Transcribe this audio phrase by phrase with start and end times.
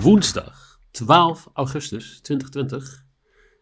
[0.00, 3.04] Woensdag 12 augustus 2020.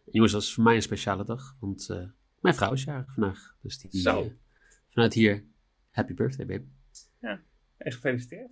[0.05, 2.03] En jongens, dat is voor mij een speciale dag, want eh,
[2.39, 3.55] mijn vrouw is jarig vandaag.
[3.61, 4.21] Dus die, Zo.
[4.21, 4.27] eh,
[4.89, 5.43] vanuit hier,
[5.91, 6.65] happy birthday baby.
[7.77, 8.49] En gefeliciteerd.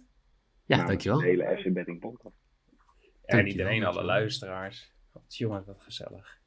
[0.65, 1.17] Ja, Nou, dankjewel.
[1.19, 2.35] De hele FC Betting podcast.
[2.35, 4.91] En Dankjewel, iedereen, alle luisteraars.
[5.11, 6.37] Wat jongen, wat gezellig.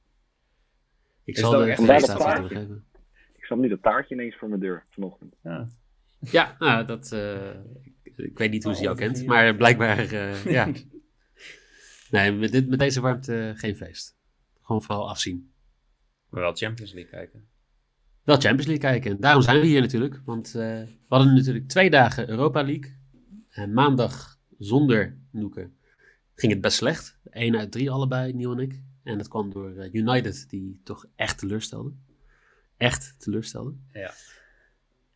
[1.24, 2.40] Ik Is zal de echt felicitaties waar?
[2.40, 2.84] doorgeven.
[3.36, 5.34] Ik zag nu dat taartje ineens voor mijn deur vanochtend.
[5.42, 5.68] Ja.
[6.20, 7.50] Ja, nou, dat, eh,
[8.02, 10.68] ik, ik weet niet hoe ze jou Oh, kent, maar blijkbaar, eh, ja.
[12.10, 14.16] Nee, met, dit, met deze warmte geen feest.
[14.62, 15.52] Gewoon vooral afzien.
[16.28, 17.48] Maar wel Champions League kijken.
[18.22, 19.10] Wel Champions League kijken.
[19.10, 20.20] En daarom zijn we hier natuurlijk.
[20.24, 22.96] Want eh, we hadden natuurlijk twee dagen Europa League.
[23.48, 25.76] En maandag zonder Noeken
[26.34, 27.18] ging het best slecht.
[27.30, 28.80] 1 uit 3 allebei, Niel en ik.
[29.02, 31.92] En dat kwam door eh, United, die toch echt teleurstelde.
[32.76, 33.74] Echt teleurstelde.
[33.92, 34.12] Ja.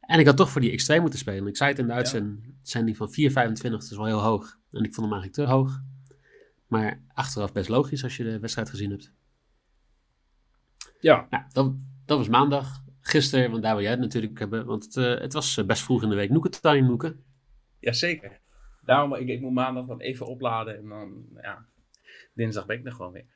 [0.00, 1.46] En ik had toch voor die X2 moeten spelen.
[1.46, 4.58] Ik zei het in de uitzending van 4,25, dat is wel heel hoog.
[4.70, 5.82] En ik vond hem eigenlijk te hoog.
[6.70, 9.12] Maar achteraf best logisch als je de wedstrijd gezien hebt.
[11.00, 11.26] Ja.
[11.30, 11.72] Nou, dat,
[12.06, 12.82] dat was maandag.
[13.00, 14.66] Gisteren, want daar wil jij het natuurlijk hebben.
[14.66, 16.30] Want het, eh, het was eh, best vroeg in de week.
[16.30, 17.24] Noeken time, Noeken.
[17.78, 18.40] Jazeker.
[18.84, 21.66] Daarom, ik, ik moet maandag wat even opladen en dan, ja,
[22.34, 23.26] dinsdag ben ik er gewoon weer.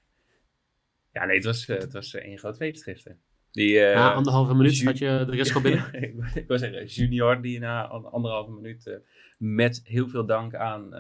[1.13, 3.19] Ja, nee, het was, eh, het was één groot feest gisteren.
[3.51, 5.93] Die, Na anderhalve minuut had je de rest al binnen.
[6.35, 9.01] ik wil zeggen, junior die na an- anderhalve minuut
[9.39, 10.91] met heel veel dank aan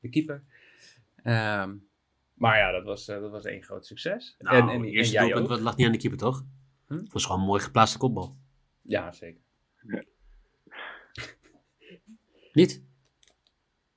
[0.00, 0.44] de keeper.
[1.26, 1.74] Ehm,
[2.34, 4.36] maar ja, dat was, eh, dat was één groot succes.
[4.38, 5.50] Nou, en, en, het en eerste jij doelpunt ook?
[5.50, 6.44] wat lag niet aan de keeper, toch?
[6.86, 6.94] Hm?
[6.94, 8.36] Het was gewoon een mooi geplaatste kopbal.
[8.82, 9.40] Ja, zeker.
[12.52, 12.84] Niet?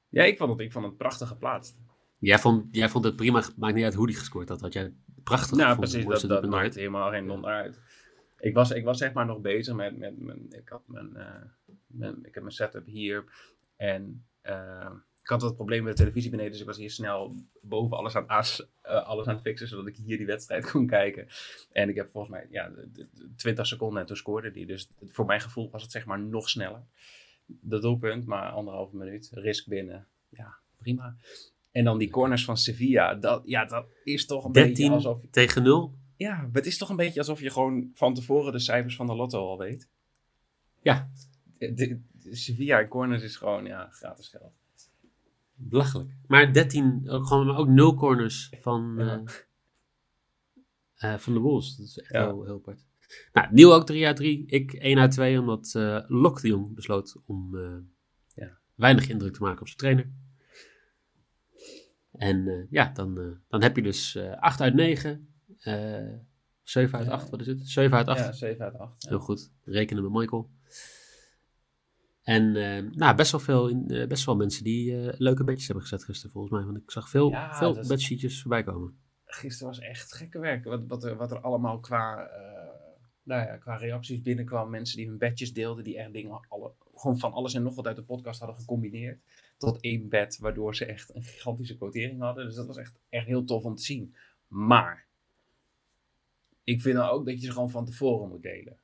[0.10, 1.78] Ja, ik vond het, ik vond het prachtig geplaatst.
[2.20, 3.44] Jij vond, jij vond het prima.
[3.56, 4.62] Maakt niet uit hoe die gescoord had.
[4.62, 7.82] Had jij prachtig Nou, precies, dat, dat maakt helemaal geen donder uit.
[8.40, 11.42] Ik was, ik was zeg maar nog bezig met, met, mijn ik had mijn, eh,
[11.88, 13.24] mijn, ik heb mijn setup hier
[13.76, 14.92] en eh,
[15.30, 18.16] ik had wat probleem met de televisie beneden, dus ik was hier snel boven alles
[18.16, 21.28] aan, aas- eh, alles aan het fixen, zodat ik hier die wedstrijd kon kijken.
[21.72, 24.66] En ik heb volgens mij, ja, de- de- de 20 seconden en toen scoorde die,
[24.66, 26.82] dus voor mijn gevoel was het zeg maar nog sneller.
[27.46, 31.16] Dat doelpunt, maar anderhalve minuut, risk binnen, ja, prima.
[31.72, 35.20] En dan die corners van Sevilla, dat, ja, dat is toch een beetje 13 alsof...
[35.32, 35.94] tegen 0.
[36.18, 39.16] Ja, het is toch een beetje alsof je gewoon van tevoren de cijfers van de
[39.16, 39.88] lotto al weet.
[40.82, 41.10] Ja.
[41.58, 44.52] De, de- de Sevilla Corners is gewoon, ja, gratis geld.
[45.62, 46.12] Belachelijk.
[46.28, 49.24] Maar 13, ook, gewoon, maar ook 0 corners van, Ja.
[50.96, 51.76] eh, van de Wolves.
[51.76, 52.26] Dat is echt Ja.
[52.26, 52.86] heel, heel apart.
[53.34, 54.46] Nou, Niel ook 3 uit 3.
[54.46, 57.58] Ik 1 uit 2, omdat eh Lok de Jong besloot om
[58.36, 58.58] Ja.
[58.76, 60.12] weinig indruk te maken op zijn trainer.
[62.12, 65.34] En ja, dan, dan heb je dus eh 8 uit 9.
[65.60, 66.08] eh
[66.64, 67.12] 7 uit Ja.
[67.14, 67.68] 8, wat is het?
[67.70, 68.20] 7 uit 8.
[68.20, 69.10] Ja, 7 uit 8.
[69.10, 69.52] Heel goed.
[69.64, 70.50] Rekenen met Michael.
[72.30, 75.66] En eh, nou, best wel veel in, eh, best wel mensen die eh, leuke bedjes
[75.66, 76.64] hebben gezet gisteren volgens mij.
[76.64, 78.98] Want ik zag veel, Ja, veel is- bedsheetjes voorbij komen.
[79.26, 80.64] Gisteren was echt gekke werk.
[80.64, 82.70] Wat, wat, er, wat er allemaal qua, eh,
[83.24, 84.70] nou ja, qua reacties binnenkwam.
[84.70, 87.88] Mensen die hun bedjes deelden, die echt dingen, alle, gewoon van alles en nog wat
[87.88, 89.20] uit de podcast hadden gecombineerd.
[89.58, 92.46] Tot één bed, waardoor ze echt een gigantische quotering hadden.
[92.46, 94.16] Dus dat was echt, echt heel tof om te zien.
[94.48, 95.06] Maar,
[96.64, 98.78] ik vind dan ook dat je ze gewoon van tevoren moet delen.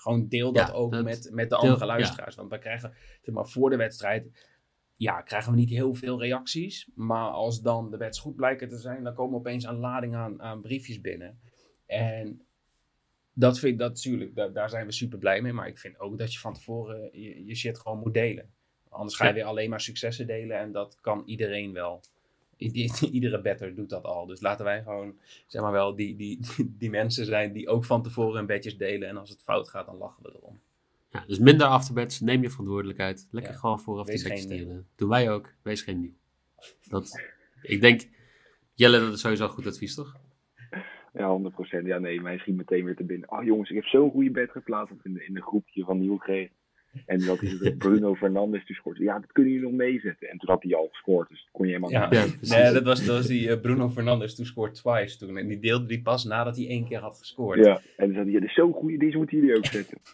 [0.00, 2.34] Gewoon deel dat Ja, ook dat- met, met de deel- andere luisteraars.
[2.34, 4.48] Want we krijgen, zeg maar, voor de wedstrijd
[4.96, 6.88] ja, krijgen we niet heel veel reacties.
[6.94, 10.42] Maar als dan de wets goed blijken te zijn, dan komen opeens een lading aan,
[10.42, 11.40] aan briefjes binnen.
[11.86, 12.46] En
[13.32, 15.52] dat vind ik dat natuurlijk, daar, daar zijn we super blij mee.
[15.52, 18.50] Maar ik vind ook dat je van tevoren je, je shit gewoon moet delen.
[18.88, 19.36] Anders ga je Ja.
[19.36, 20.58] weer alleen maar successen delen.
[20.58, 22.02] En dat kan iedereen wel.
[23.10, 24.26] Iedere better doet dat al.
[24.26, 25.14] Dus laten wij gewoon,
[25.46, 26.40] zeg maar wel, die, die,
[26.78, 29.08] die mensen zijn die ook van tevoren hun bedjes delen.
[29.08, 30.60] En als het fout gaat, dan lachen we erom.
[31.10, 33.28] Ja, dus minder afterbeds, neem je verantwoordelijkheid.
[33.30, 33.58] Lekker Ja.
[33.58, 34.86] gewoon vooraf Wees die bedjes delen.
[34.96, 36.14] Doen wij ook, wees geen nieuw.
[36.88, 37.20] Dat,
[37.62, 38.08] ik denk,
[38.74, 40.16] Jelle, dat is sowieso goed advies, toch?
[41.12, 41.40] Ja,
[41.82, 41.84] 100%.
[41.84, 43.30] Ja, nee, mij schiet meteen weer te binnen.
[43.30, 46.16] Oh jongens, ik heb zo'n goede bed geplaatst in, de, in een groepje van Nieuw
[46.16, 46.54] gekregen.
[47.06, 48.98] En toen had hij het Bruno Fernandes die scoort.
[48.98, 50.28] Ja, dat kunnen jullie nog meezetten.
[50.28, 52.38] En toen had hij al gescoord, dus dat kon je helemaal Ja, niet.
[52.48, 55.36] Ja, nee, dat was, dat was die eh, Bruno Fernandes, toen scoort twice toen.
[55.36, 57.58] En die deelde die pas nadat hij één keer had gescoord.
[57.64, 59.98] Ja, en toen zei hij, ja, dit is zo'n goede, deze moeten jullie ook zetten.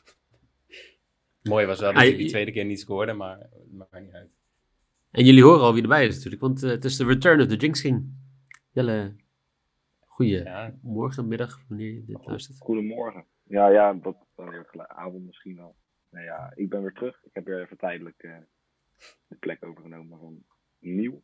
[1.43, 4.31] Mooi was wel dat hij die tweede keer niet scoorde, maar het maakt niet uit.
[5.11, 7.47] En jullie horen al wie erbij is natuurlijk, want eh, het is de return of
[7.47, 8.05] the Jinx King.
[8.71, 9.15] Jelle,
[10.07, 12.59] goeie Ja, morgen, middag, wanneer je dit luistert.
[12.59, 13.25] Goedemorgen.
[13.49, 15.75] Ja, ja, dat dan weer gelijk- avond misschien al.
[16.17, 17.21] Nou ja, ik ben weer terug.
[17.25, 18.37] Ik heb weer even tijdelijk eh,
[19.27, 20.39] de plek overgenomen van
[20.79, 21.23] Nieuw.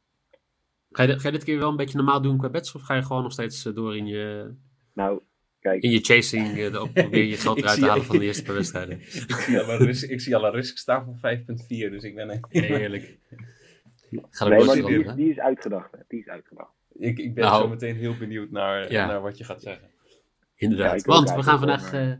[0.91, 2.83] Ga je, dit- ga je dit keer wel een beetje normaal doen qua bets, of
[2.83, 4.55] ga je gewoon nog steeds eh, door in je,
[4.93, 5.23] Nou,
[5.61, 8.55] kijk, in je chasing, op, probeer je geld eruit te halen van de eerste paar
[8.55, 9.01] wedstrijden?
[9.01, 12.45] ik ik zie al een risk staan van 5.4, dus ik ben een...
[12.49, 13.19] Heerlijk.
[13.31, 15.17] Ook Nee, maar die, veranderen.
[15.17, 15.93] die is uitgedacht.
[15.93, 15.99] Hè.
[16.09, 16.73] Die is uitgedacht.
[16.93, 17.63] Ik, ik ben Nou.
[17.63, 19.07] zo meteen heel benieuwd naar, Ja.
[19.07, 19.89] naar wat je gaat zeggen.
[20.55, 21.01] Inderdaad.
[21.05, 22.13] Ja, Want we gaan vandaag eh,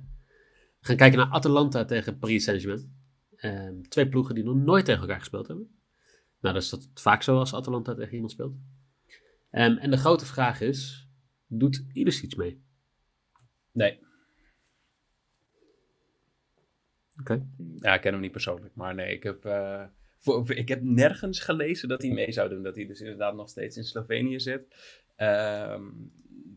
[0.83, 2.95] we gaan kijken naar Atalanta tegen Paris Saint-Germain.
[3.37, 5.81] Ehm, twee ploegen die nog nooit tegen elkaar gespeeld hebben.
[6.41, 8.55] Nou, dat is dat vaak zo als Atalanta tegen iemand speelt.
[9.51, 11.09] Ehm, en de grote vraag is,
[11.47, 12.63] doet Ilis iets mee?
[13.73, 14.01] Nee.
[17.21, 17.47] Oké.
[17.79, 18.75] Ja, ik ken hem niet persoonlijk.
[18.75, 19.85] Maar nee, ik heb, eh,
[20.19, 22.63] voor, ik heb nergens gelezen dat hij mee zou doen.
[22.63, 24.63] Dat hij dus inderdaad nog steeds in Slovenië zit.
[25.17, 25.83] Ehm,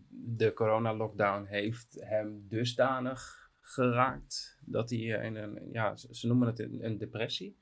[0.10, 6.60] de corona-lockdown heeft hem dusdanig geraakt dat hij eh, in een, ja, ze noemen het
[6.60, 7.58] een, een depressie.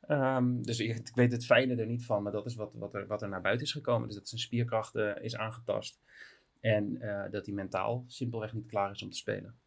[0.00, 2.94] Ehm, dus ik, ik weet het fijne er niet van, maar dat is wat, wat,
[2.94, 4.06] er, wat er naar buiten is gekomen.
[4.06, 6.00] Dus dat zijn spierkracht is aangetast.
[6.60, 9.58] En eh, dat hij mentaal simpelweg niet klaar is om te spelen.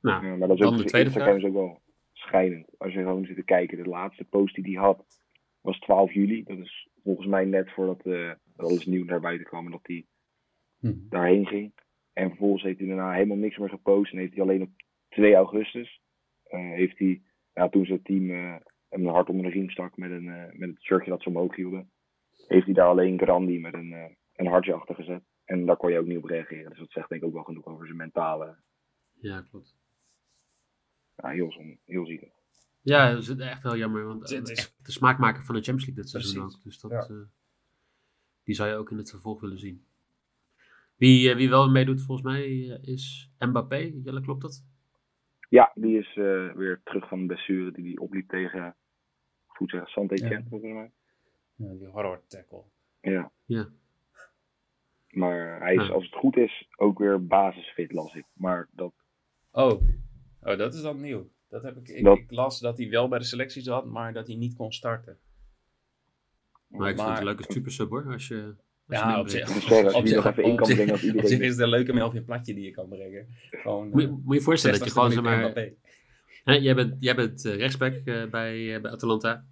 [0.00, 1.82] Nou, Ja, maar dat is Dan ook de tweede Instagram is ook wel
[2.12, 2.78] schijnend.
[2.78, 3.82] Als je gewoon zit te kijken.
[3.82, 5.04] De laatste post die hij had
[5.60, 6.42] was 12 juli.
[6.42, 10.06] Dat is volgens mij net voordat eh, alles nieuw naar buiten kwam en dat hij
[11.08, 11.72] daarheen ging.
[12.14, 14.12] En vervolgens heeft hij daarna helemaal niks meer gepost.
[14.12, 14.70] En heeft hij alleen op
[15.08, 16.00] 2 augustus,
[16.44, 17.22] eh, heeft hij,
[17.54, 18.56] ja, toen zijn team eh,
[18.88, 21.28] hem een hart onder de riem stak met, een, eh, met het shirtje dat ze
[21.28, 21.90] omhoog hielden,
[22.48, 25.22] heeft hij daar alleen Grandi met een, eh, een hartje achter gezet.
[25.44, 26.70] En daar kon je ook niet op reageren.
[26.70, 28.56] Dus dat zegt denk ik ook wel genoeg over zijn mentale,
[29.20, 29.76] ja, klopt.
[31.16, 32.32] ja, heel, zon- heel zielig.
[32.80, 34.04] Ja, dat is echt heel jammer.
[34.06, 36.62] Want Het is- de smaakmaker van de Champions League dit seizoen ook.
[36.62, 36.98] Dus dat, Ja.
[37.00, 37.22] eh,
[38.44, 39.84] die zou je ook in het vervolg willen zien.
[41.04, 43.76] Wie, eh, wie wel meedoet volgens mij eh, is Mbappé.
[44.04, 44.64] Jelle, klopt dat?
[45.48, 48.76] Ja, die is eh, weer terug van de blessure die hij opliep tegen,
[49.46, 50.42] goed zeggen, Ja.
[50.48, 50.90] volgens mij.
[51.54, 52.62] Ja, die horror tackle.
[53.00, 53.32] Ja.
[53.44, 53.68] Ja.
[55.10, 55.92] Maar hij is, Ja.
[55.92, 58.24] als het goed is, ook weer basisfit, las ik.
[58.32, 58.92] Maar dat,
[59.50, 59.82] Oh.
[60.40, 61.30] oh, dat is dan nieuw.
[61.48, 64.12] Dat heb ik, ik, Dat- ik las dat hij wel bij de selectie zat, maar
[64.12, 65.18] dat hij niet kon starten.
[66.66, 68.12] Maar ik vind het een leuke super sub hoor.
[68.12, 68.54] Als je
[68.88, 69.70] Ja, op zich.
[69.94, 72.64] als nog even in kan brengen, Op zich is het een leuke Melvin Platje die
[72.64, 73.26] je kan brengen.
[73.50, 75.50] Gewoon, Moet, je- moet je voorstellen dat je 60ste gewoon, zeg minuut maar...
[75.50, 75.74] Mbappé.
[76.44, 79.44] Hè, jij bent, jij bent eh, rechtsback eh, bij, eh, bij Atalanta.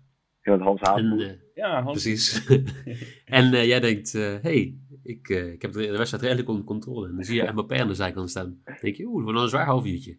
[0.43, 2.03] Ja, met Hans eh, Ja, Hans.
[2.03, 2.47] precies.
[3.25, 7.09] en jij denkt, hé, hey, ik, ik heb de, de wedstrijd redelijk onder controle.
[7.09, 8.61] En dan zie je Mbappé aan de zijkant staan.
[8.65, 10.19] Dan denk je, oeh, wel een zwaar half uurtje.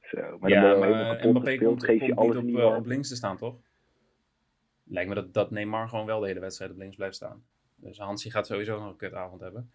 [0.00, 3.08] Zo, maar ja, je maar Mbappé komt, geef je alles niet in op, op links
[3.08, 3.56] te staan, toch?
[4.84, 7.42] Lijkt me dat, dat Neymar gewoon wel de hele wedstrijd op links blijft staan.
[7.82, 9.70] Dus Hansie gaat sowieso nog een kutavond hebben.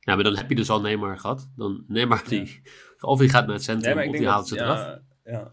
[0.00, 1.50] Ja, maar dan heb je dus al Neymar gehad.
[1.56, 2.62] Dan Neymar die,
[3.00, 4.58] of die gaat naar het centrum, Nee, of die haalt dat...
[4.58, 4.78] ze eraf.
[4.78, 5.48] Ja, ja.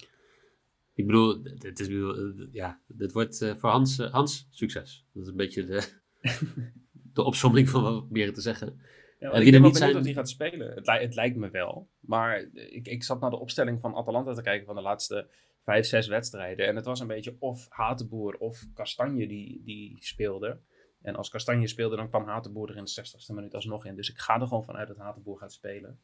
[0.93, 2.13] Ik bedoel, dit, is, eh,
[2.51, 5.05] ja, dit wordt eh, voor Hans, eh, Hans succes.
[5.13, 5.99] Dat is een beetje de,
[7.13, 8.81] de opsomming van wat we proberen te zeggen.
[9.19, 10.73] Ja, ik ben wel benieuwd zijn- of die gaat spelen.
[10.75, 11.89] Het, li- het lijkt me wel.
[11.99, 15.27] Maar ik, ik zat naar de opstelling van Atalanta te kijken van de laatste
[15.63, 16.67] vijf, zes wedstrijden.
[16.67, 20.59] En het was een beetje of Hatenboer of Kastanje die, die speelde.
[21.01, 23.95] En als Kastanje speelde, dan kwam Hatenboer er in de 60ste minuut alsnog in.
[23.95, 25.99] Dus ik ga er gewoon vanuit dat Hatenboer gaat spelen.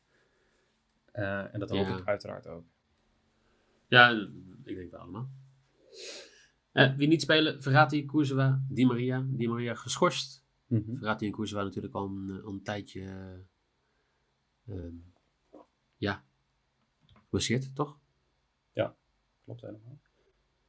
[1.11, 1.97] Eh, en dat hoop Ja.
[1.97, 2.65] ik uiteraard ook.
[3.87, 4.09] Ja,
[4.63, 5.29] ik denk wel allemaal.
[6.71, 9.25] Eh, wie niet spelen, Verratti, Courtois, Di Maria.
[9.27, 10.45] Di Maria geschorst.
[10.69, 13.01] Verratti en Courtois natuurlijk al een, eh, al een tijdje...
[14.65, 14.95] eh, ehm,
[15.97, 16.23] ja,
[17.05, 17.99] geblesseerd, toch?
[19.43, 19.99] Klopt helemaal.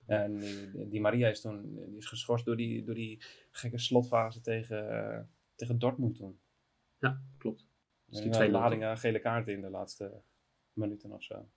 [0.09, 4.41] En die, die Maria is toen die is geschorst door die, door die gekke slotfase
[4.41, 5.21] tegen, eh,
[5.55, 6.39] tegen Dortmund toen.
[6.99, 7.67] Ja, klopt.
[8.05, 10.23] Die die twee lading aan gele kaarten in de laatste
[10.73, 11.49] minuten of zo.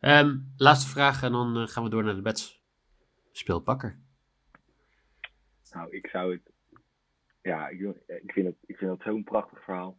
[0.00, 2.62] Ehm, laatste vraag en dan eh, gaan we door naar de bets.
[3.32, 3.98] Speelpakker.
[5.72, 6.52] Nou, ik zou het...
[7.42, 9.98] Ja, ik, ik, vind, het, ik vind dat zo'n prachtig verhaal.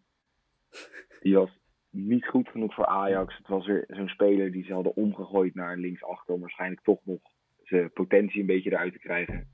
[1.22, 1.59] Die was
[1.92, 3.38] niet goed genoeg voor Ajax.
[3.38, 6.34] Het was weer zo'n speler die ze hadden omgegooid naar linksachter...
[6.34, 7.20] om waarschijnlijk toch nog
[7.64, 9.48] zijn potentie een beetje eruit te krijgen.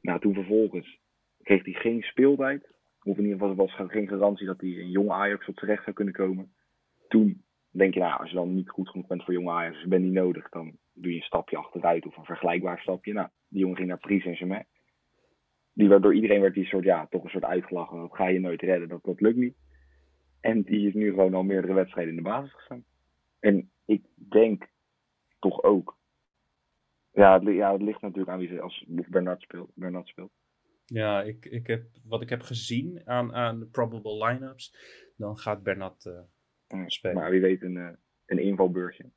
[0.00, 0.98] Nou, toen vervolgens
[1.42, 2.72] kreeg hij geen speeltijd.
[3.02, 5.82] Of in ieder geval was er geen garantie dat hij een jong Ajax op terecht
[5.82, 6.52] zou kunnen komen.
[7.08, 9.80] Toen denk je, nou, als je dan niet goed genoeg bent voor jong Ajax...
[9.80, 13.12] je bent niet nodig, dan doe je een stapje achteruit of een vergelijkbaar stapje.
[13.12, 14.66] Nou, die jongen ging naar Paris Saint-Germain
[15.74, 17.98] die werd door iedereen werd die soort, ja, toch een soort uitgelachen.
[17.98, 19.54] Dat ga je nooit redden, dat, dat lukt niet.
[20.44, 22.84] En die is nu gewoon al meerdere wedstrijden in de basis gestaan.
[23.38, 24.68] En ik denk
[25.38, 25.96] toch ook.
[27.12, 29.70] Ja, het, ja, het ligt natuurlijk aan wie ze als Bernard speelt.
[29.74, 30.32] Bernard speelt.
[30.84, 34.74] Ja, ik, ik heb, wat ik heb gezien aan, aan de probable line-ups,
[35.16, 36.20] dan gaat Bernat eh,
[36.78, 37.16] Ja, Spelen.
[37.16, 37.88] Maar wie weet een, eh,
[38.26, 39.10] een invalbeurtje.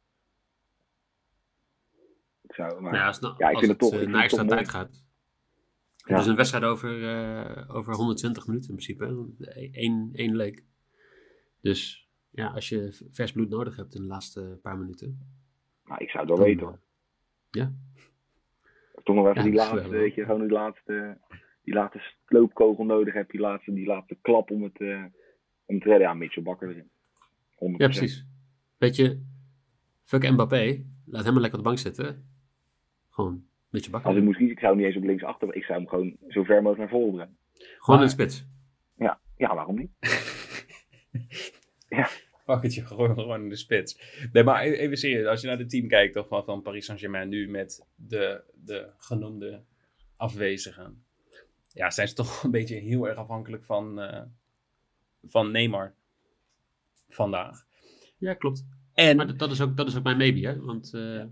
[2.41, 4.21] Ik zou, maar, ja, als, nou- ja, ik als vind het toch- eh, naar toch
[4.23, 5.03] extra tijd gaat.
[5.95, 6.13] Ja.
[6.13, 9.27] Het is een wedstrijd over, eh, over 120 minuten in principe.
[9.71, 10.65] Eén, één leek.
[11.61, 15.19] Dus ja, als je vers bloed nodig hebt in de laatste paar minuten.
[15.83, 16.79] maar ik zou het wel dan, weten hoor.
[17.51, 17.73] eh, Ja.
[19.03, 21.17] toch nog even Ja, die laatste, weet je, gewoon die laatste,
[21.63, 23.29] die laatste sloopkogel nodig heb.
[23.31, 25.03] Die laatste, die laatste klap om het, eh,
[25.65, 26.07] om te redden.
[26.07, 26.89] Ja, Mitchell Bakker erin.
[27.55, 27.77] 100%.
[27.93, 28.25] Ja, precies.
[28.77, 29.21] Weet je,
[30.03, 30.85] fuck Mbappé.
[31.05, 32.29] Laat hem maar lekker op de bank zitten.
[33.09, 34.09] Gewoon beetje bakken.
[34.09, 35.55] Als ik moest kiezen, ik zou hem niet eens op links achter.
[35.55, 37.37] Ik zou hem gewoon zo ver mogelijk naar voren brengen.
[37.53, 38.45] Gewoon Maar- in de spits.
[38.95, 39.91] Ja, ja waarom niet?
[42.45, 43.99] Pak het je gewoon, gewoon in de spits.
[44.31, 45.27] Nee, maar e- even serieus.
[45.27, 48.89] Als je naar het team kijkt toch, van, van Paris Saint-Germain nu met de, de
[48.97, 49.63] genoemde
[50.15, 51.03] afwezigen.
[51.69, 54.23] Ja, zijn ze toch een beetje heel erg afhankelijk van, eh,
[55.23, 55.93] van Neymar
[57.09, 57.65] vandaag.
[58.17, 58.65] Ja, klopt.
[58.93, 60.59] En Maar dat, is ook, dat is ook mijn maybe, hè.
[60.59, 61.23] Want eh,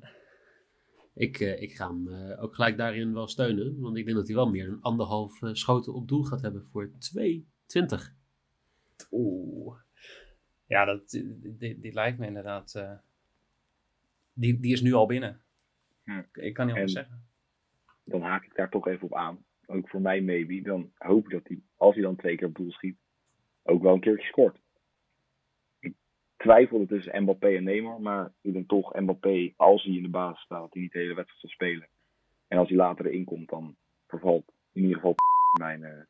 [1.14, 3.80] ik, eh, ik ga hem eh, ook gelijk daarin wel steunen.
[3.80, 6.90] Want ik denk dat hij wel meer dan anderhalf schoten op doel gaat hebben voor
[6.90, 6.94] 2,20.
[9.12, 9.80] Oeh.
[10.68, 11.10] Ja, dat,
[11.60, 12.76] die, die lijkt me inderdaad.
[12.76, 12.98] eh,
[14.34, 15.42] die, die is nu al binnen.
[16.04, 16.22] Hm.
[16.34, 17.24] Ik kan niet anders En- zeggen.
[18.04, 19.46] Dan haak ik daar toch even op aan.
[19.66, 20.62] Ook voor mij maybe.
[20.62, 22.98] Dan hoop ik dat hij, als hij dan twee keer op doel schiet,
[23.64, 24.60] ook wel een keertje scoort.
[25.80, 25.96] Ik
[26.38, 28.02] twijfelde tussen Mbappé en Neymar.
[28.02, 31.00] Maar ik denk toch Mbappé, als hij in de basis staat, dat hij niet de
[31.00, 31.88] hele wedstrijd zal spelen.
[32.48, 33.76] En als hij later erin komt, dan
[34.08, 35.16] vervalt in ieder geval
[35.60, 36.02] mijn, eh,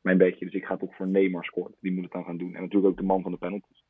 [0.00, 0.44] mijn beetje.
[0.44, 1.74] Dus ik ga toch voor Neymar scoort.
[1.80, 2.54] Die moet het dan gaan doen.
[2.54, 3.84] En natuurlijk ook de man van de penalties.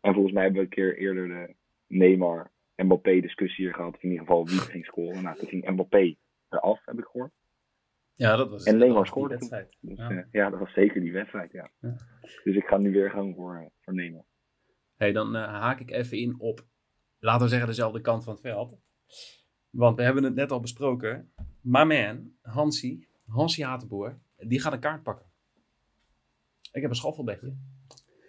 [0.00, 1.54] En volgens mij hebben we een keer eerder de
[1.86, 3.96] Neymar Mbappé discussie hier gehad.
[4.00, 5.22] In ieder geval wie ging scoren.
[5.22, 6.14] Nou, toen ging Mbappé
[6.48, 7.32] eraf, heb ik gehoord.
[8.14, 9.76] Ja, dat was En Neymar die scoorde wedstrijd.
[9.80, 10.10] Dus Ja.
[10.10, 10.26] ja.
[10.30, 11.70] ja, dat was zeker die wedstrijd, ja.
[11.80, 11.96] Ja.
[12.44, 14.24] Dus ik ga nu weer gewoon voor, eh, voor Neymar.
[14.96, 16.66] Hey, dan eh, haak ik even in op,
[17.18, 18.78] laten we zeggen, dezelfde kant van het veld.
[19.70, 21.32] Want we hebben het net al besproken.
[21.60, 25.26] My man, Hansi, Hansi Hatenboer, die gaat een kaart pakken.
[26.72, 27.54] Ik heb een schoffelbedje.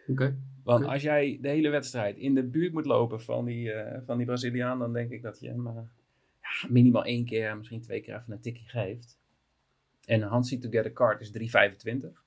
[0.07, 0.37] Oké.
[0.63, 4.17] Want als jij de hele wedstrijd in de buurt moet lopen van die, eh, van
[4.17, 5.73] die Braziliaan, dan denk ik dat je hem eh,
[6.41, 9.19] ja, minimaal één keer, misschien twee keer even een tikje geeft.
[10.05, 12.23] En Hansi to get a card is 3,25.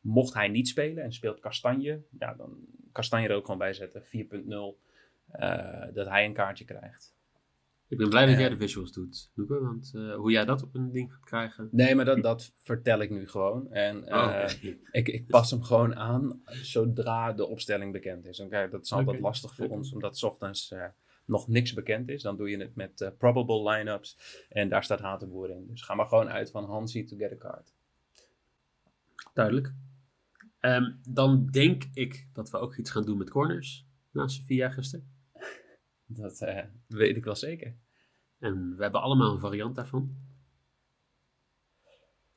[0.00, 2.56] Mocht hij niet spelen en speelt Kastanje, ja, dan
[2.92, 4.78] Kastanje er ook gewoon bij zetten, 4,0.
[5.26, 7.14] eh, dat hij een kaartje krijgt.
[7.92, 9.60] Ik ben blij dat jij de visuals doet, Loeke.
[9.60, 11.68] Want eh, hoe jij dat op een ding gaat krijgen...
[11.72, 13.70] Nee, maar dat, dat vertel ik nu gewoon.
[13.72, 14.76] En eh, Oh, oké.
[14.90, 18.40] ik, ik pas hem gewoon aan zodra de opstelling bekend is.
[18.40, 20.84] Oké, dat is altijd lastig voor ons, omdat 's ochtends eh,
[21.26, 22.22] nog niks bekend is.
[22.22, 24.18] Dan doe je het met eh, probable lineups
[24.48, 25.66] en daar staat Hatenboer in.
[25.66, 27.74] Dus ga maar gewoon uit van Hansi to get a card.
[29.34, 29.72] Duidelijk.
[30.60, 33.86] Ehm, dan denk ik dat we ook iets gaan doen met corners.
[34.10, 35.10] Na Sevilla gisteren.
[36.16, 37.76] Dat eh, weet ik wel zeker.
[38.38, 40.16] En we hebben allemaal een variant daarvan.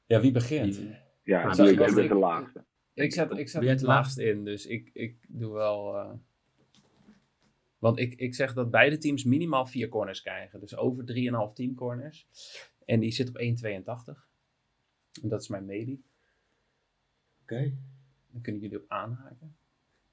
[0.06, 0.76] Ja, wie begint?
[0.76, 2.66] Die- Ja, ik ik- de laagste.
[2.94, 5.96] Ik zet, ik zet Ben jij het te laagst in, dus ik, ik doe wel...
[5.98, 6.14] eh,
[7.78, 10.60] Want ik, ik zeg dat beide teams minimaal vier corners krijgen.
[10.60, 11.04] Dus over
[11.50, 12.28] 3,5 team corners.
[12.86, 14.28] En die zit op 1,82.
[15.22, 16.04] En dat is mijn medie.
[17.42, 17.78] Oké.
[18.32, 19.58] Dan kunnen jullie op aanhaken.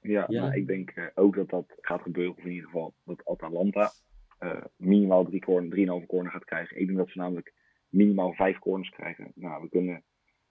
[0.03, 0.41] Ja, Ja.
[0.41, 2.33] maar ik denk eh, ook dat dat gaat gebeuren.
[2.37, 3.91] Of in ieder geval dat Atalanta
[4.39, 6.79] eh, minimaal drie corner, drieënhalve corner gaat krijgen.
[6.79, 7.53] Ik denk dat ze namelijk
[7.89, 9.31] minimaal vijf corners krijgen.
[9.35, 10.03] Nou, we kunnen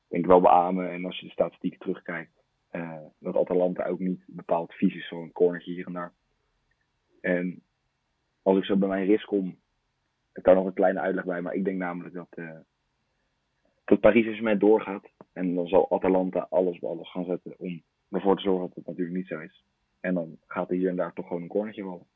[0.08, 0.90] denk ik wel beamen.
[0.90, 5.08] En als je de statistieken terugkijkt, eh, dat Atalanta ook niet bepaald vies is.
[5.08, 6.12] Zo'n cornertje hier en daar.
[7.20, 7.62] En
[8.42, 9.58] als ik zo bij mijn risk kom,
[10.32, 11.40] ik kan nog een kleine uitleg bij.
[11.42, 12.28] Maar ik denk namelijk dat,
[13.84, 15.10] dat Paris Saint-Germain doorgaat.
[15.32, 17.82] En dan zal Atalanta alles op alles gaan zetten om
[18.12, 19.64] ervoor te zorgen dat het natuurlijk niet zo is.
[20.00, 22.06] En dan gaat er hier en daar toch gewoon een cornertje vallen.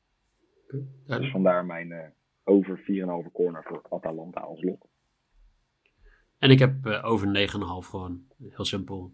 [1.07, 2.09] Dus vandaar mijn eh,
[2.45, 4.87] over 4,5 corner voor Atalanta als lot.
[6.38, 8.26] En ik heb eh, over 9,5 gewoon.
[8.49, 9.12] Heel simpel.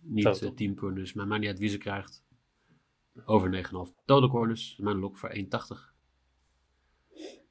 [0.00, 2.24] Niet uh, team corners, maar maakt niet uit wie ze krijgt.
[3.24, 4.76] Over 9,5 total corners.
[4.76, 5.42] Mijn lok voor 1,80.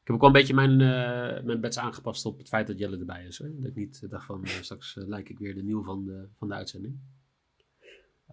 [0.03, 2.79] Ik heb ook wel een beetje mijn, eh, mijn bets aangepast op het feit dat
[2.79, 3.38] Jelle erbij is.
[3.38, 3.51] Hoor.
[3.55, 6.53] Dat ik niet dacht van, straks lijk ik weer de nieuw van de, van de
[6.53, 7.00] uitzending.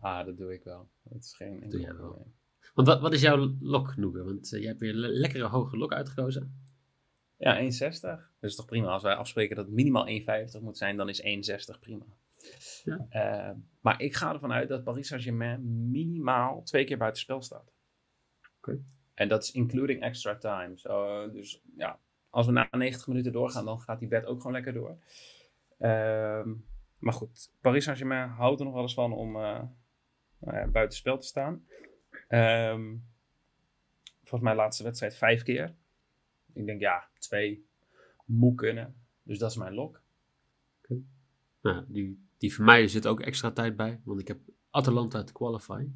[0.01, 0.89] Ah, dat doe ik wel.
[1.03, 2.07] Dat is geen enkel Doe jij wel.
[2.09, 2.35] probleem.
[2.75, 4.25] Want wat, wat is jouw lok, Noeke?
[4.25, 6.69] Want eh, jij hebt weer een le- lekkere hoge lok uitgekozen.
[7.37, 8.01] Ja, 1,60.
[8.01, 8.89] Dat is toch prima.
[8.89, 11.23] Als wij afspreken dat het minimaal 1,50 moet zijn, dan is
[11.75, 12.05] 1,60 prima.
[12.85, 13.07] Ja.
[13.09, 17.73] Eh, maar ik ga ervan uit dat Paris Saint-Germain minimaal twee keer buitenspel staat.
[18.57, 18.83] Oké.
[19.15, 20.73] En dat is including extra time.
[20.79, 21.99] Zo, dus ja,
[22.31, 24.99] als we na 90 minuten doorgaan, dan gaat die bed ook gewoon lekker door.
[25.79, 26.55] Ehm,
[26.99, 29.63] maar goed, Paris Saint-Germain houdt er nog wel eens van om eh
[30.73, 31.65] buitenspel te staan.
[32.29, 32.97] Ehm,
[34.21, 35.75] volgens mij laatste wedstrijd vijf keer.
[36.53, 37.67] Ik denk ja, twee
[38.25, 38.95] moet kunnen.
[39.23, 40.01] Dus dat is mijn lok.
[41.61, 44.01] Nou, die, die voor mij zit ook extra tijd bij.
[44.05, 44.39] Want ik heb
[44.71, 45.87] Atalanta te qualify.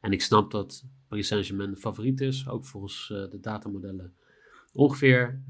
[0.00, 2.48] En ik snap dat Paris Saint-Germain favoriet is.
[2.48, 4.16] Ook volgens eh, de datamodellen.
[4.72, 5.42] Ongeveer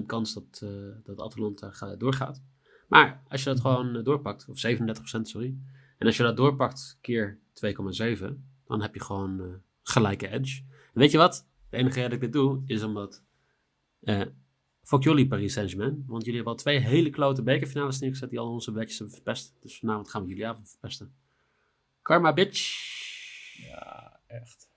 [0.00, 2.42] 33% kans dat, eh, dat Atalanta ga- doorgaat.
[2.88, 5.56] Maar als je dat gewoon eh, doorpakt, of 37% sorry.
[6.00, 7.38] En als je dat doorpakt keer
[8.18, 8.24] 2,7,
[8.66, 9.46] dan heb je gewoon eh,
[9.82, 10.62] gelijke edge.
[10.68, 11.46] En weet je wat?
[11.68, 13.22] De enige reden dat ik dit doe, is omdat...
[14.02, 14.22] eh
[14.82, 16.04] fuck jullie Paris Saint-Germain.
[16.06, 19.54] Want jullie hebben al twee hele klote bekerfinales neergezet die al onze bedjes hebben verpest.
[19.60, 21.14] Dus vanavond gaan we jullie avond verpesten.
[22.02, 22.88] Karma bitch.
[23.68, 24.68] Ja, echt.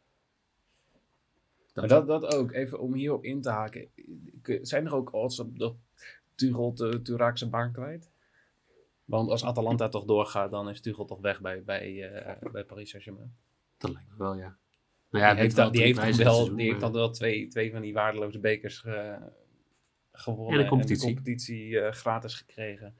[1.73, 3.87] Dat- Maar dat, dat ook, even om hierop in te haken.
[4.61, 5.75] Zijn er ook odds op dat
[6.35, 6.73] Tuchel
[7.33, 8.11] zijn baan kwijt?
[9.05, 12.89] Want als Atalanta toch doorgaat, dan is Tuchel toch weg bij, bij, eh, bij Paris
[12.89, 13.35] Saint-Germain.
[13.77, 14.57] Dat lijkt me wel, ja.
[15.09, 17.47] Nou ja, die heeft, dan, die heeft, dan drie wel, die heeft dan wel twee,
[17.47, 19.21] twee van die waardeloze bekers eh,
[20.11, 20.59] gewonnen.
[20.59, 21.07] En competitie.
[21.07, 22.95] de competitie eh, gratis gekregen.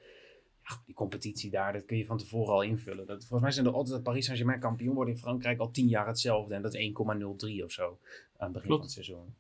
[0.64, 3.06] Ja, die competitie daar, dat kun je van tevoren al invullen.
[3.06, 5.88] Dat, volgens mij zijn er altijd dat Paris Saint-Germain kampioen wordt in Frankrijk al tien
[5.88, 6.56] jaar hetzelfde.
[6.56, 8.00] En dat is 1,03 of zo
[8.38, 8.68] aan het begin Klopt.
[8.68, 9.36] van het seizoen.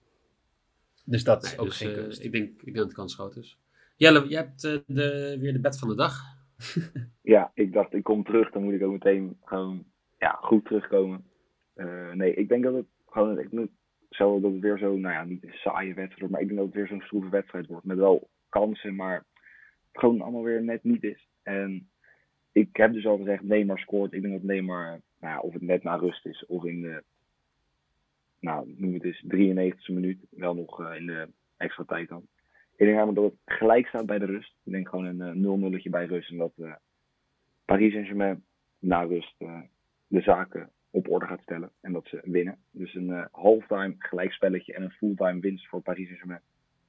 [1.06, 2.24] Dus dat is ook dus, geen kunst.
[2.24, 3.58] ik, denk, ik denk dat de kans groot is.
[3.96, 6.22] Jelle, jij hebt de, weer de bed van de dag.
[7.22, 9.86] Ja, ik dacht, ik kom terug, dan moet ik ook meteen gewoon
[10.18, 11.26] ja, goed terugkomen.
[11.74, 13.70] Eh, nee, ik denk dat het gewoon ik,
[14.10, 16.60] zo, dat het weer zo, nou ja, niet een saaie wedstrijd wordt, maar ik denk
[16.60, 17.86] dat het weer zo'n stroeve wedstrijd wordt.
[17.86, 19.26] Met wel kansen, maar
[19.92, 21.28] gewoon allemaal weer net niet is.
[21.44, 21.90] En
[22.52, 24.14] ik heb dus al gezegd, Neymar scoort.
[24.14, 27.04] Ik denk dat Neymar, nou ja, of het net na rust is, of in de,
[28.40, 32.28] nou, noem het eens, 93e minuut, wel nog eh, in de extra tijd dan.
[32.84, 34.56] Ik denk namelijk dat het gelijk staat bij de rust.
[34.64, 36.32] Ik denk gewoon een eh 0-0 bij rust.
[36.32, 36.74] En dat eh,
[37.66, 38.44] Paris Saint-Germain
[38.80, 39.62] na rust eh,
[40.08, 41.72] de zaken op orde gaat stellen.
[41.82, 42.58] En dat ze winnen.
[42.72, 46.42] Dus een eh, halftime gelijkspelletje en een fulltime winst voor Paris Saint-Germain.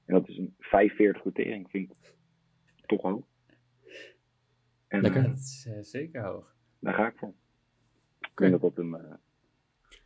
[0.04, 1.70] En dat is een 45 quotering.
[1.70, 2.14] Vind ik
[2.86, 3.26] toch hoog.
[4.88, 5.20] En Lekker.
[5.22, 6.54] eh, Dat is eh, zeker hoog.
[6.80, 7.34] daar ga ik voor.
[8.20, 9.14] Ik denk dat dat een, eh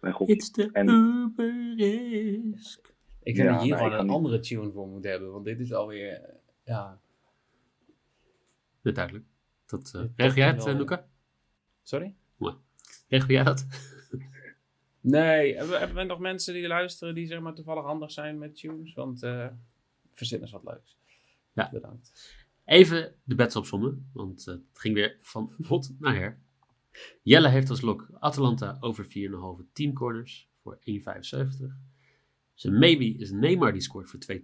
[0.01, 2.97] mijn gok It's the En- Uber risk.
[3.23, 5.33] Ik vind Ja, dat je hier gewoon een niet- andere tune voor moet hebben.
[5.33, 6.35] Want dit is alweer, eh,
[6.65, 7.01] ja...
[8.83, 9.25] Ja, duidelijk.
[9.67, 10.79] Dat, uh, Dit regel jij het, wel, uh.
[10.79, 11.07] Luca?
[11.83, 12.15] Sorry?
[13.09, 13.67] Regel jij dat?
[15.01, 18.57] Nee, hebben, hebben we nog mensen die luisteren die zeg maar toevallig handig zijn met
[18.57, 18.95] tunes?
[18.95, 19.47] Want eh
[20.13, 20.99] verzin eens wat leuks.
[21.53, 21.71] Ja.
[21.71, 22.37] Bedankt.
[22.65, 26.39] Even de bets opzommen, want eh, het ging weer van hot naar her.
[27.23, 31.79] Jelle heeft als lok Atalanta over 4,5 teamcorners voor 1,75.
[32.59, 34.39] Zijn maybe is Neymar die scoort voor 2,10.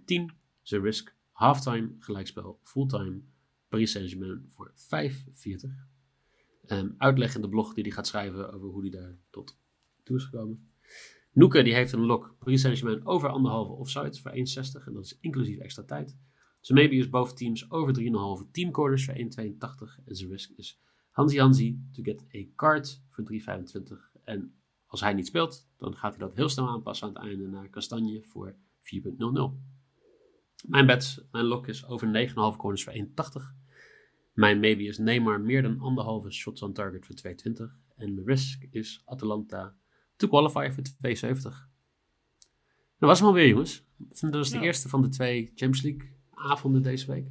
[0.61, 3.21] Zijn risk halftime gelijkspel fulltime
[3.67, 5.69] Paris Saint-Germain voor 5,40.
[6.65, 9.57] Ehm uitleg in de blog die hij gaat schrijven over hoe hij daar tot
[10.03, 10.69] toe is gekomen.
[11.31, 15.17] Noeke die heeft een lok Paris Saint-Germain over anderhalve offsides voor 1,60 en dat is
[15.19, 16.17] inclusief extra tijd.
[16.59, 17.93] Zijn maybe is boven teams over
[18.45, 19.21] 3,5 teamcorners voor 1,82
[20.05, 24.21] en zijn risk is Hansi Hansi to get a card voor 3,25.
[24.23, 24.53] En
[24.87, 27.69] als hij niet speelt, dan gaat hij dat heel snel aanpassen aan het einde naar
[27.69, 29.59] Kastanje voor 4,00.
[30.67, 33.03] Mijn bets, mijn lock is over 9,5 corners voor 1,80.
[34.33, 37.55] Mijn maybe is Neymar meer dan anderhalve shots on target voor 2,20.
[37.95, 39.75] En mijn risk is Atalanta
[40.15, 41.69] to qualify voor 2,70.
[42.99, 43.83] Dat was hem alweer, jongens.
[43.97, 44.63] Dat was de Ja.
[44.63, 47.27] eerste van de twee Champions League avonden deze week.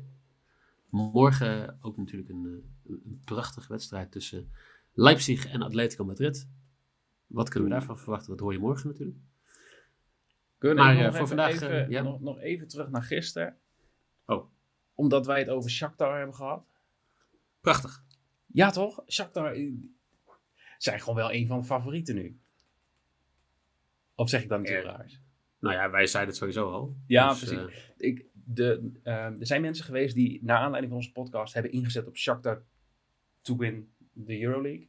[0.90, 2.44] Morgen ook natuurlijk een,
[2.84, 4.50] eh, een prachtige wedstrijd tussen
[4.92, 6.48] Leipzig en Atletico Madrid.
[7.34, 8.30] Wat kunnen we daarvan verwachten?
[8.30, 9.18] Dat hoor je morgen natuurlijk.
[10.58, 12.02] Kunnen Maar, we eh, nog voor even, vandaag, even- eh, ja.
[12.02, 13.56] nog, nog even terug naar gisteren.
[14.26, 14.44] Oh.
[14.94, 16.66] Omdat wij het over Shakhtar hebben gehad.
[17.60, 18.04] Prachtig.
[18.46, 19.02] Ja toch?
[19.08, 19.72] Shakhtar eh,
[20.78, 22.38] zijn gewoon wel een van de favorieten nu.
[24.14, 25.20] Of zeg ik dan iets Eh, raars?
[25.58, 26.96] Nou ja, wij zeiden het sowieso al.
[27.06, 27.92] Ja, Dus, precies.
[27.96, 32.16] ik, de, er zijn mensen geweest die naar aanleiding van onze podcast hebben ingezet op
[32.16, 32.62] Shakhtar
[33.40, 33.92] to win
[34.26, 34.88] the Euroleague.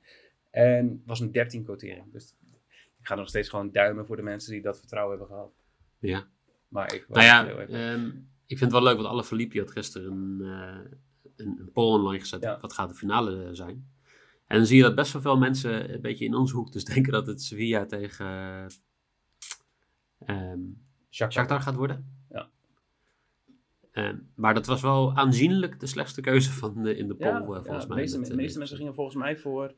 [0.56, 2.12] En het was een 13 quotering.
[2.12, 2.36] Dus
[3.00, 5.54] ik ga nog steeds gewoon duimen voor de mensen die dat vertrouwen hebben gehad.
[6.00, 6.28] ja.
[6.68, 8.06] Maar ik Nou ja, heel ehm,
[8.46, 10.92] ik vind het wel leuk, want alle Filippi had gisteren een, eh,
[11.36, 12.42] een, een poll online gezet.
[12.42, 12.60] Ja.
[12.62, 13.90] Wat gaat de finale zijn?
[14.48, 16.86] En dan zie je dat best wel veel mensen een beetje in onze hoek dus
[16.94, 18.68] denken dat het Sevilla tegen
[20.26, 20.60] ehm
[21.10, 21.32] Shakhtar.
[21.32, 22.26] Shakhtar gaat worden.
[22.30, 22.50] Ja.
[23.92, 27.40] Ehm, maar dat was wel aanzienlijk de slechtste keuze van de, in de poll, Ja,
[27.40, 27.88] eh, volgens ja, mij.
[27.88, 29.74] De meeste, de eh, meeste mensen gingen volgens mij voor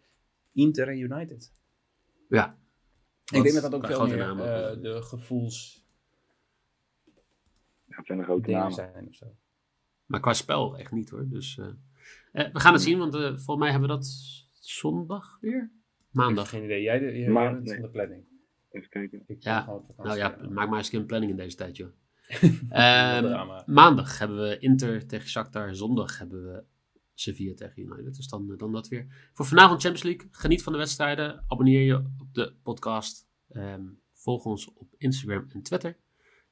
[0.58, 1.54] Inter en United.
[2.30, 2.58] Ja.
[3.34, 4.72] Ik denk dat dat ook veel meer namen.
[4.76, 5.86] eh, de gevoels
[7.86, 8.74] Ja, het zijn de grote namen.
[8.74, 9.36] zijn of zo.
[10.06, 11.28] Maar qua spel echt niet hoor.
[11.30, 11.67] Dus eh,
[12.32, 14.06] eh, we gaan het zien, want eh, volgens mij hebben we dat
[14.60, 15.72] zondag weer?
[16.12, 16.50] Maandag.
[16.50, 16.82] geen idee.
[16.82, 17.74] Jij, jij, jij Maar- bent nee.
[17.74, 18.24] van de planning.
[18.72, 19.24] Even kijken.
[19.28, 19.80] Ik Ja.
[19.98, 21.89] Nou ja, maak maar eens een keer een planning in deze tijd, joh.
[22.70, 23.63] Ehm, drama.
[23.65, 25.76] maandag hebben we Inter tegen Shakhtar.
[25.76, 26.63] Zondag hebben we
[27.19, 28.15] Sevilla tegen United.
[28.15, 29.30] Dus dan, eh, dan dat weer.
[29.34, 30.27] Voor vanavond Champions League.
[30.32, 31.43] Geniet van de wedstrijden.
[31.47, 33.27] Abonneer je op de podcast.
[33.49, 35.97] Ehm, volg ons op Instagram en Twitter.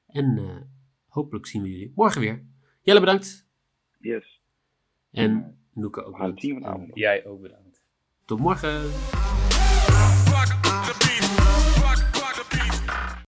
[0.08, 0.62] En eh,
[1.08, 2.46] hopelijk zien we jullie morgen weer.
[2.82, 3.48] Jelle, bedankt.
[4.00, 4.42] Yes.
[5.12, 6.96] En Noeke ook bedankt.
[6.96, 7.84] Jij ook bedankt.
[8.26, 8.92] Tot morgen.